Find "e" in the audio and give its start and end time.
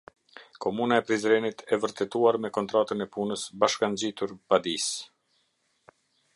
0.99-1.03, 1.75-1.79, 3.05-3.09